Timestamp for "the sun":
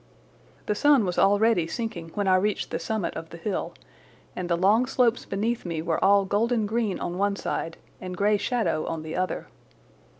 0.65-1.05